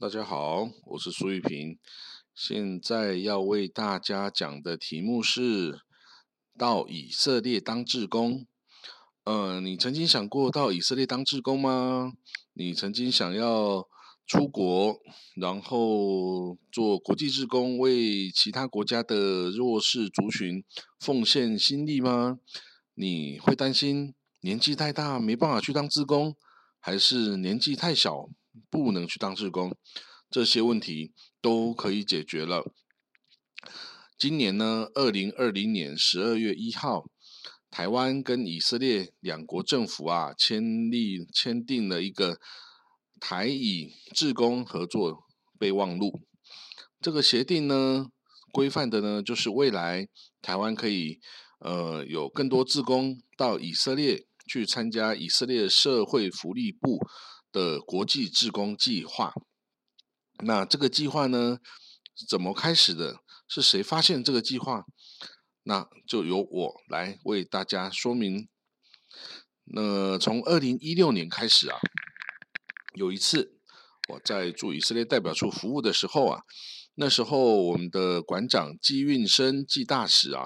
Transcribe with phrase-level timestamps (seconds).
[0.00, 1.76] 大家好，我是苏玉平。
[2.32, 5.80] 现在要为大家讲的题目是
[6.56, 8.46] 到以色列当志工。
[9.24, 12.12] 呃，你曾经想过到以色列当志工吗？
[12.52, 13.88] 你曾经想要
[14.24, 15.00] 出国，
[15.34, 20.62] 然后做国际志工，为其他国家的弱势族群
[21.00, 22.38] 奉献心力吗？
[22.94, 26.36] 你会担心年纪太大没办法去当志工，
[26.78, 28.28] 还是年纪太小
[28.70, 29.76] 不能去当志工？
[30.30, 32.72] 这些问题都可以解决了。
[34.18, 37.04] 今年呢，二零二零年十二月一号。
[37.70, 42.38] 台湾跟以色列两国政府啊，签立签订了一个
[43.20, 45.24] 台以志工合作
[45.58, 46.22] 备忘录。
[46.98, 48.06] 这个协定呢，
[48.52, 50.08] 规范的呢，就是未来
[50.40, 51.20] 台湾可以
[51.60, 56.98] 呃有更多志工到以色列去参加以色列社会福利部
[57.52, 59.32] 的国际志工计划。
[60.44, 61.58] 那这个计划呢，
[62.28, 63.20] 怎么开始的？
[63.48, 64.84] 是谁发现这个计划？
[65.62, 68.48] 那就由我来为大家说明。
[69.64, 71.78] 那从二零一六年开始啊，
[72.94, 73.58] 有一次
[74.10, 76.42] 我在驻以色列代表处服务的时候啊，
[76.94, 80.44] 那时候我们的馆长季运生季大使啊，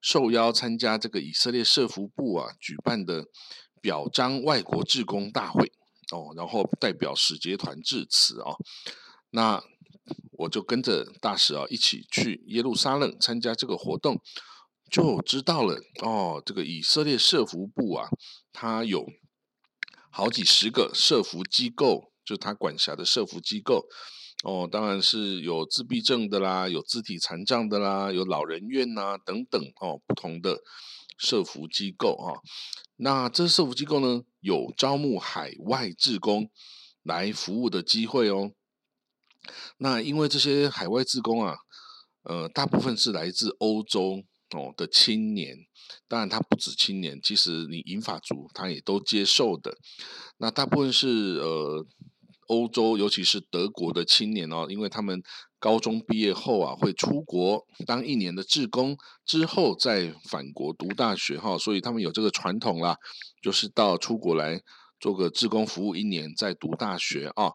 [0.00, 3.26] 受邀参加这个以色列社服部啊举办的
[3.80, 5.72] 表彰外国志工大会
[6.12, 8.56] 哦，然后代表使节团致辞啊，
[9.30, 9.62] 那
[10.32, 14.20] 我就跟着大使啊一起去耶路撒冷参加这个活动。
[14.90, 18.08] 就知道了哦，这个以色列社服部啊，
[18.54, 19.06] 它有
[20.10, 23.86] 好几十个社服机构，就是它管辖的社服机构
[24.44, 30.58] 哦，当然是有自闭症的啦，有肢体残障的啦，有老人院呐等等哦，不同的
[31.18, 32.40] 社服机构啊。
[32.96, 36.48] 那这社服机构呢，有招募海外志工
[37.02, 38.52] 来服务的机会哦。
[39.76, 41.56] 那因为这些海外志工啊，
[42.22, 44.22] 呃，大部分是来自欧洲。
[44.56, 45.54] 哦的青年，
[46.08, 49.76] 当然他不止青年，其实你银发族他也都接受的。
[50.38, 51.06] 那大部分是
[51.42, 51.86] 呃
[52.48, 55.22] 欧洲，尤其是德国的青年哦，因为他们
[55.58, 62.96] 高中毕业后啊会出国当一年的志工，之后再返国读大学哈，所以他们有这个传统啦，
[63.40, 64.60] 就是到出国来
[65.00, 67.52] 做个志工服务一年，再读大学啊。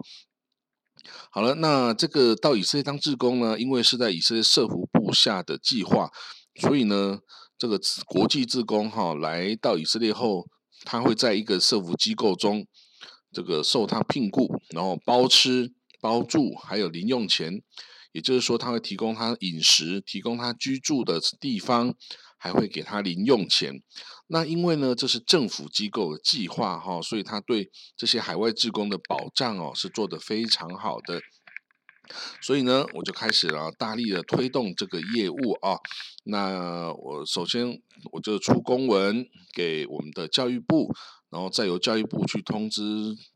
[1.31, 6.09] 好了，那这个到以色列当志工呢，因为是在以色列社福部下的计划。
[6.61, 7.19] 所以呢，
[7.57, 10.47] 这个国际志工哈来到以色列后，
[10.85, 12.67] 他会在一个社福机构中，
[13.33, 17.61] 这个受他聘雇，然后包吃包住，还有零用钱，
[18.11, 21.95] 也就是说他会提供他饮食，提供他居住的地方，
[22.37, 23.81] 还会给他零用钱。
[24.27, 31.21] 那因为呢，这是政府机构的计划哈，所以他对这些海外职工的保障哦是做得非常好的。
[32.41, 35.77] 所以呢，我就开始了大力的推动这个业务啊。
[36.25, 40.93] 那我首先我就出公文给我们的教育部，
[41.33, 42.81] 然后再由教育部去通知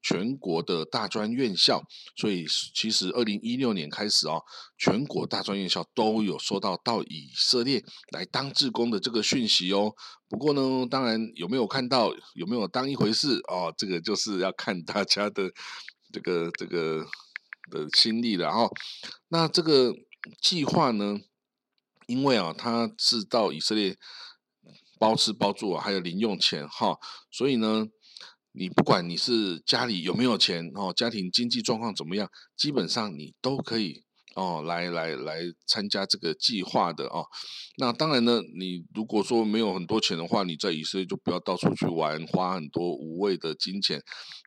[0.02, 1.84] 全国的大专院校。
[2.16, 4.40] 所以其实二零一六年开始啊，
[4.78, 9.94] 全国大专院校都有收到到以色列来当志工的这个讯息哦。
[10.30, 15.52] 不过呢，当然有没有看到，有没有当一回事哦，这个就是要看大家的
[16.14, 17.06] 这个这个。
[17.70, 18.70] 的心力了哈，
[19.28, 19.94] 那这个
[20.42, 21.20] 计划呢，
[22.06, 23.98] 因为啊，他是到以色列
[25.00, 26.98] 包吃包住啊，还有零用钱哈，
[27.32, 27.86] 所以呢，
[28.52, 34.04] 你不管你是家里有没有钱哦，家庭经济状况怎么样，基本上你都可以。
[34.36, 37.26] 哦，来来来参加这个计划的哦。
[37.78, 44.00] 那当然呢，你如果说没有很多钱的话，你在以色列就不要到处去玩，花很多无谓的金钱。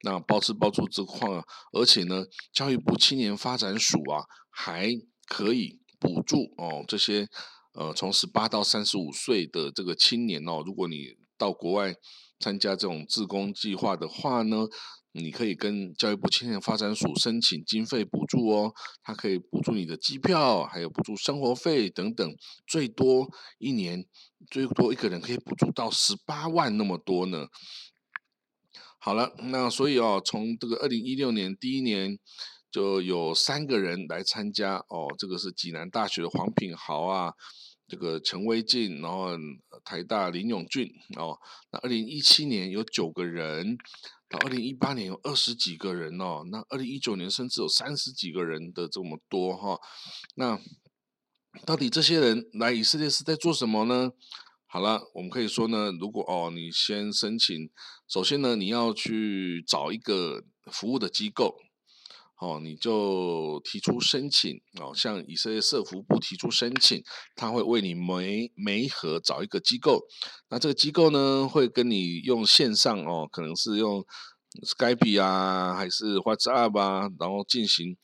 [0.04, 1.28] 那包吃包住这块，
[1.72, 4.92] 而且呢，教育部青年发展署啊，还
[5.26, 7.26] 可以补助哦这些
[7.72, 11.94] 呃从十八到三十五岁的这个青年哦，如果你到国外
[12.38, 14.66] 参加这种自工计划的话呢。
[15.12, 18.72] 你可以跟教育部青年发展署申请经费补助哦，
[19.02, 23.28] 它可以补助你的机票，还有补助生活费等等，最多
[23.58, 24.06] 一年
[24.52, 27.48] 最多一个人可以补助到十八万那么多呢。
[29.00, 32.16] 好了，那所以哦，从这个二零一六年第一年
[32.70, 37.32] 就有三个人来参加哦，这个是济南大学的黄品豪啊，
[37.88, 39.30] 这个陈威进，然后
[39.84, 41.38] 台大林永俊哦，
[41.72, 43.76] 那二零一七年有九个人。
[44.30, 49.76] 到二零一八年有二十几个人哦，那二零一九年甚至有三十几个人的这么多哈，
[50.36, 50.56] 那
[51.66, 54.12] 到底这些人来以色列是在做什么呢？
[54.66, 57.68] 好了，我们可以说呢，如果哦你先申请，
[58.06, 61.56] 首先呢你要去找一个服务的机构，
[62.40, 67.02] 哦，你就提出申请哦，向以色列社服部提出申请，
[67.36, 70.00] 他会为你媒媒合找一个机构，
[70.48, 74.02] 那这个机构呢会跟你用线上哦，可能是用
[74.66, 77.96] Skype 啊，还是 WhatsApp 啊，然后进行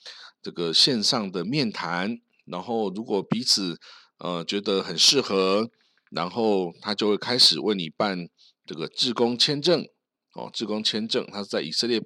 [0.43, 3.81] 这个线上的面谈，然后如果彼此
[4.19, 5.71] 呃觉得很适合，
[6.11, 8.29] 然后他就会开始为你办
[8.67, 9.87] 这个志工签证。
[10.37, 12.01] 哦，志工签证，他是在以色列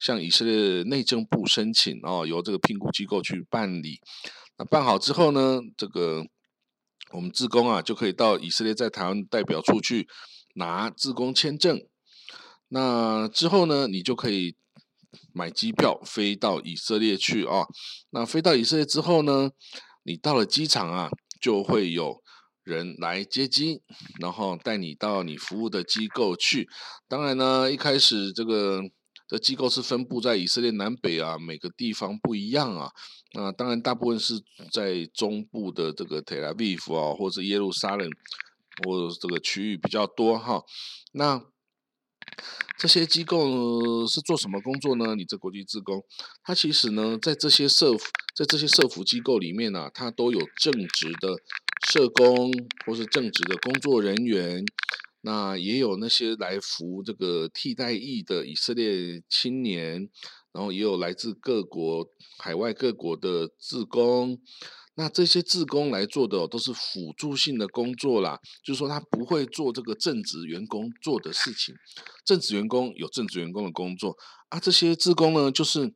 [0.00, 4.00] 向以色列内政部申请，哦，由这个评估机构去办理。
[4.58, 6.24] 那办好之后呢，这个
[7.12, 10.08] 我们志工啊就可以到以色列在台湾代表处去
[10.56, 11.80] 拿志工签证。
[12.68, 14.56] 那之后呢，你就可以
[15.32, 17.66] 买机票飞到以色列去啊。
[18.10, 19.50] 那飞到以色列之后呢，
[20.02, 21.08] 你到了机场啊，
[21.40, 22.20] 就会有。
[22.66, 23.80] 人来接机，
[24.20, 26.68] 然后带你到你服务的机构去。
[27.06, 28.82] 当然呢，一开始这个
[29.28, 32.90] 的机构是分布在以色列南北啊，每个地方不一样啊。
[33.34, 34.34] 那当然，大部分是
[34.72, 38.10] 在中部的这个特拉维夫啊，或者耶路撒冷
[38.84, 40.64] 或这个区域比较多哈。
[41.12, 41.40] 那
[42.76, 45.14] 这些机构是做什么工作呢？
[45.14, 46.04] 你这国际职工，
[46.42, 47.94] 他其实呢，在这些社
[48.34, 51.36] 在这些社服机构里面呢，他都有正职的。
[51.88, 52.50] 社工
[52.84, 54.64] 或是正职的工作人员，
[55.20, 60.08] 那也有那些来服这个替代役的以色列青年，
[60.52, 64.38] 然后也有来自各国海外各国的自工，
[64.96, 71.74] 那这些自工来做的都是辅助性的工作啦，就是说他不会做这个正职员工做的事情，
[72.24, 74.16] 正职员工有正职员工的工作
[74.48, 75.94] 啊，这些自工呢就是。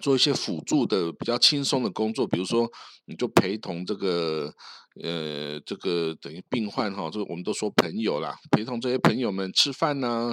[0.00, 2.70] 做一些辅助的比较轻松的工作，比如说，
[3.06, 4.54] 你就陪同这个，
[5.02, 10.32] 呃，这个等于病患哈，就我们都说朋友啦，陪同这些朋友们吃饭呐，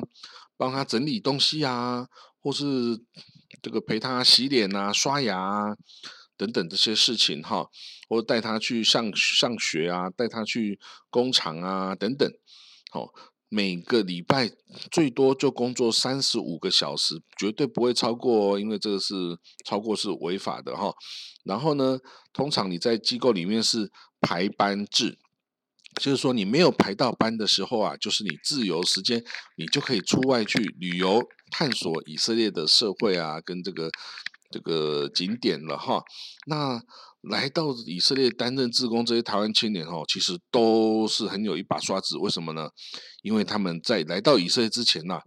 [0.58, 2.08] 帮他整理东西啊，
[2.42, 2.66] 或是
[3.62, 5.76] 这个陪他洗脸啊、刷牙啊
[6.36, 7.68] 等等这些事情哈，
[8.10, 12.30] 或带他去上上学啊，带他去工厂啊等等，
[12.92, 13.10] 好。
[13.50, 14.52] 每个礼拜
[14.92, 19.14] 最多就工作三十五个小时，绝对不会超过，因为这个是
[19.64, 20.94] 超过是违法的哈。
[21.46, 21.98] 然后呢，
[22.34, 23.90] 通常你在机构里面是
[24.22, 25.18] 排班制，
[26.02, 29.24] 就是说你没有排到班的时候啊，就是你自由时间，
[29.58, 33.90] 你就可以出外去旅游探索以色列的社会啊，跟这个
[34.52, 36.04] 这个景点了哈。
[36.46, 36.82] 那
[37.22, 42.18] 来到以色列担任志工这些台湾青年哦，其实都是很有一把刷子。
[42.18, 42.70] 为什么呢？
[43.24, 45.20] 因为他们在来到以色列之前呐，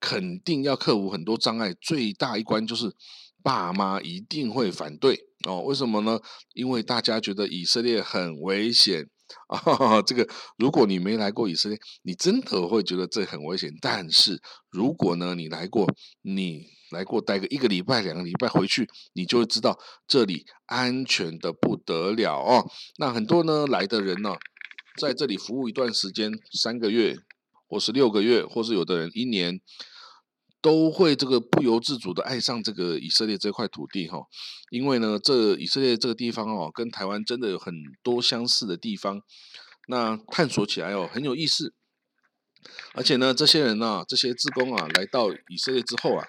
[0.00, 1.72] 肯定要克服很多障碍。
[1.80, 2.94] 最大一关就是
[3.42, 5.62] 爸妈一定会反对哦。
[5.62, 6.18] 为什么呢？
[6.54, 9.06] 因为大家觉得以色列很危险
[9.48, 10.02] 啊。
[10.06, 10.28] 这个
[10.58, 13.72] 如果你没来过以色列，你真的会觉得这很危险。
[13.80, 14.40] 但是
[14.70, 15.86] 如果呢，你来过，
[16.22, 16.74] 你。
[16.92, 19.76] 来过待个一个礼拜、两个礼拜回去，你就会知道
[20.06, 22.64] 这里安全的不得了哦。
[22.98, 24.36] 那很多呢来的人呢，
[24.96, 27.16] 在这里服务一段时间，三个月，
[27.66, 29.60] 或是六个月，或是有的人一年，
[30.66, 34.18] 都会这个不由自主的爱上这个以色列这块土地哈。
[34.72, 37.72] 因为呢，这以色列这个地方哦，跟台湾真的有很
[38.02, 39.22] 多相似的地方，
[39.86, 41.72] 那探索起来哦很有意思。
[42.94, 46.26] 而且呢，这些人呢，这些职工啊，来到以色列之后啊。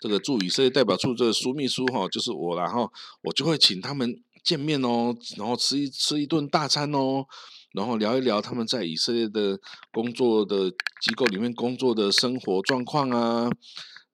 [0.00, 2.92] 这个驻以色列代表处这个苏秘书哈，就是我，然后
[3.22, 7.24] 我就会请他们见面哦，然后吃一吃一顿大餐哦，
[7.74, 9.60] 然后聊一聊他们在以色列的
[9.92, 13.50] 工作的机构里面工作的生活状况啊，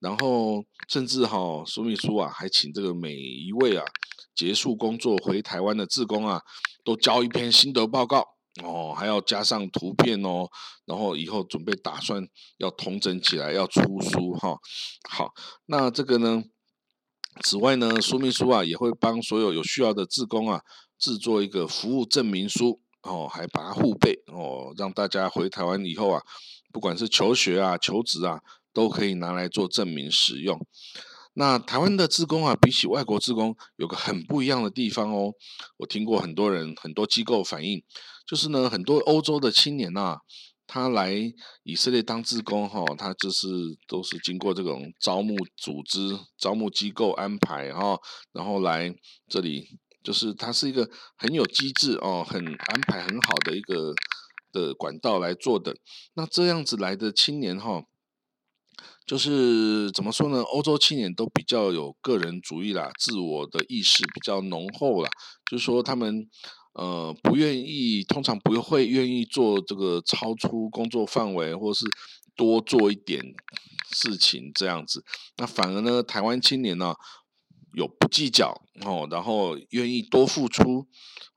[0.01, 3.85] 然后甚至哈苏秘书啊，还请这个每一位啊
[4.35, 6.43] 结束工作回台湾的志工啊，
[6.83, 8.27] 都交一篇心得报告。
[8.65, 10.49] 哦，还要加上图片哦，
[10.85, 12.27] 然后以后准备打算
[12.59, 14.59] 要统整起来，要出书哈。
[15.09, 15.33] 好，
[15.67, 16.43] 那这个呢？
[17.45, 20.63] 此外呢，说明书啊也会帮所有有需要的志工啊
[20.99, 26.23] 制作一个服务证明书哦，还把它互背哦，让大家回台湾以后啊，
[26.73, 28.41] 不管是求学啊、求职啊，
[28.73, 30.59] 都可以拿来做证明使用。
[31.35, 35.33] 那台湾的职工啊，比起外国职工，有个很不一样的地方哦。
[35.79, 37.83] 我听过很多人、很多机构反映，
[38.27, 40.19] 就是呢，很多欧洲的青年呐，
[40.67, 41.15] 他来
[41.63, 43.47] 以色列当职工哈，他就是
[43.87, 47.97] 都是经过这种招募组织、招募机构安排哈，
[48.33, 48.93] 然后来
[49.29, 53.93] 这里，就是它是一个很有机制哦，很安排很好的一个
[54.53, 55.77] 的管道来做的。
[56.15, 57.85] 那这样子来的青年哈。
[59.07, 60.41] 就是怎么说呢？
[60.41, 65.11] 欧洲青年都比较有个人主义啦，自我的意识比较浓厚啦。
[65.51, 66.29] 就是说，他们
[66.75, 71.85] 呃不愿意，通常不会愿意做这个超出工作范围，或是
[72.37, 73.21] 多做一点
[73.91, 75.05] 事情这样子。
[75.37, 76.95] 那反而呢，台湾青年呢，
[77.75, 80.87] 有不计较哦，然后愿意多付出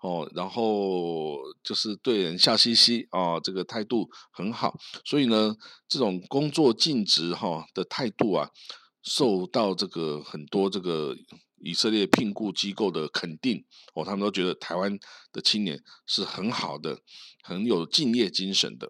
[0.02, 4.75] 哦，然后就是对人笑嘻嘻哦，这个态度很好，
[5.06, 5.56] 所以呢，
[5.88, 8.50] 这种工作尽职哈的态度啊，
[9.04, 11.16] 受到这个很多这个
[11.60, 13.63] 以色列聘雇机构的肯定
[13.94, 14.98] 哦，他们都觉得台湾
[15.32, 17.00] 的青年是很好的，
[17.44, 18.90] 很有敬业精神的。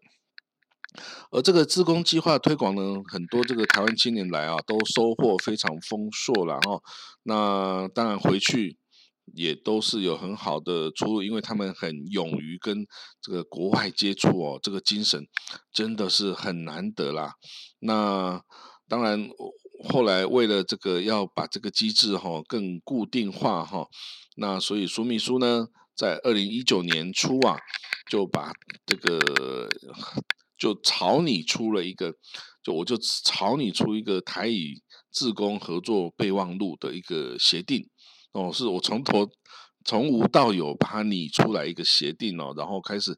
[1.31, 6.81] 而这个自工计划推广呢，很多这个台湾青年来啊，都收获非常丰硕了哦。
[7.23, 8.77] 那当然回去
[9.33, 12.85] 也都是有很好的出路，因为他们很勇于跟
[13.21, 15.25] 这个国外接触哦，这个精神
[15.71, 17.33] 真的是很难得啦。
[17.79, 18.41] 那
[18.87, 19.29] 当然
[19.89, 23.87] 后来为了这个要把这个机制哈更固定化哈，
[24.35, 27.57] 那所以苏秘书呢，在二零一九年初啊，
[28.11, 28.51] 就把
[28.85, 29.19] 这个。
[30.63, 32.15] 就朝你出了一个，
[32.63, 37.85] 就我就朝你出一个台以自工合作备忘录的一个协定
[38.31, 39.27] 哦，是我从头
[39.83, 43.13] 从无到有把它拟出来一个协定哦，然后开始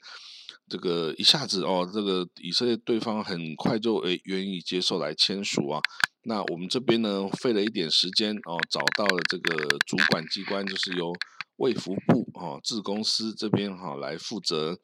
[0.67, 5.79] 这个一下子哦，这个以色列对方很快就诶愿意接受来签署啊，
[6.23, 11.13] 那我们这边呢费了一点时间哦，找到了这个主管机关，就是由
[11.57, 14.79] 卫福部哦自公司这边哈来负责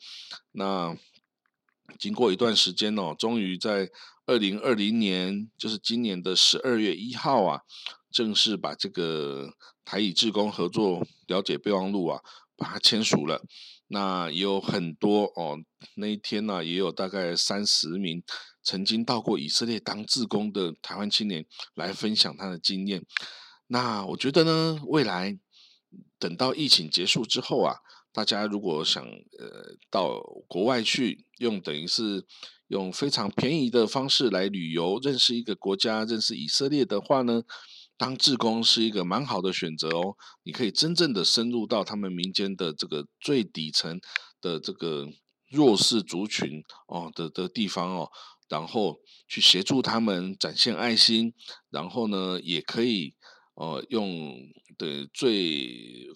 [0.52, 0.96] 那。
[2.00, 3.90] 经过一段时间哦，终于在
[4.26, 7.62] 二零二零年，就是今年的十二月一号啊，
[8.12, 12.22] 正式把这个台以志工合作了解备忘录啊，
[12.56, 13.44] 把它签署了。
[13.88, 15.58] 那也有很多哦，
[15.96, 18.24] 那一天呢，也有大概三十名
[18.64, 21.46] 曾经到过以色列当志工的台湾青年
[21.76, 23.04] 来分享他的经验。
[23.68, 25.38] 那我觉得呢，未来
[26.22, 27.76] 等到疫情结束之后啊。
[28.14, 32.26] 大家如果想呃到国外去，用等于是
[32.68, 37.44] 用非常便宜的方式来旅游，认识一个国家，认识以色列的话呢，
[37.98, 40.18] 当志工是一个蛮好的选择哦。
[40.44, 43.98] 你可以真正的深入到他们民间的这个最底层
[44.42, 45.08] 的这个
[45.50, 48.10] 弱势族群哦的的地方哦，
[48.50, 51.34] 然后去协助他们展现爱心，
[51.70, 53.16] 然后呢也可以
[53.56, 54.36] 哦用
[54.78, 56.08] 的最。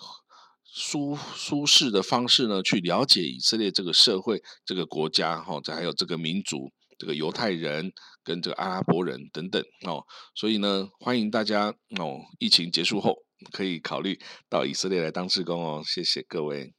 [0.77, 7.93] 舒舒适的方式呢，去了解以色列这个社会、这个国家，哈，这还有这个民族，这个犹太人
[8.25, 10.03] 跟这个阿拉伯人等等，哦，
[10.35, 13.15] 所以呢，欢迎大家哦，疫情结束后
[13.53, 16.73] 可以考虑到以色列来当志工哦，谢谢各位。